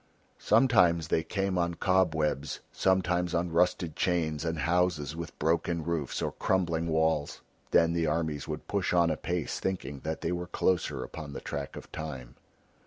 Sometimes 0.39 1.09
they 1.09 1.21
came 1.21 1.59
on 1.59 1.75
cobwebs, 1.75 2.61
sometimes 2.71 3.35
on 3.35 3.51
rusted 3.51 3.95
chains 3.95 4.43
and 4.43 4.57
houses 4.57 5.15
with 5.15 5.37
broken 5.37 5.83
roofs 5.83 6.23
or 6.23 6.31
crumbling 6.31 6.87
walls. 6.87 7.41
Then 7.69 7.93
the 7.93 8.07
armies 8.07 8.47
would 8.47 8.67
push 8.67 8.93
on 8.95 9.11
apace 9.11 9.59
thinking 9.59 9.99
that 9.99 10.21
they 10.21 10.31
were 10.31 10.47
closer 10.47 11.03
upon 11.03 11.33
the 11.33 11.39
track 11.41 11.75
of 11.75 11.91
Time. 11.91 12.33